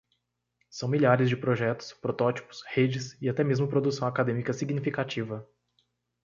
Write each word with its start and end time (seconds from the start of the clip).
São 0.67 0.89
milhares 0.89 1.29
de 1.29 1.37
projetos, 1.37 1.93
protótipos, 1.93 2.63
redes 2.67 3.15
e 3.21 3.29
até 3.29 3.43
mesmo 3.43 3.67
produção 3.67 4.07
acadêmica 4.07 4.51
significativa. 4.51 5.47